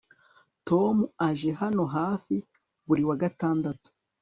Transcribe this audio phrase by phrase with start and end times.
[0.67, 0.95] Tom
[1.27, 2.35] aje hano hafi
[2.87, 3.87] buri wa gatandatu